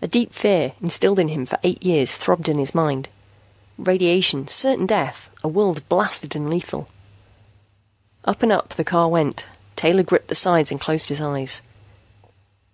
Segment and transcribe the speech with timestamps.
[0.00, 3.10] A deep fear, instilled in him for eight years, throbbed in his mind.
[3.76, 6.88] Radiation, certain death, a world blasted and lethal
[8.24, 9.44] Up and up the car went.
[9.76, 11.60] Taylor gripped the sides and closed his eyes.